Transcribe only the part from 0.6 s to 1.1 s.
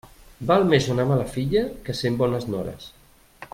més una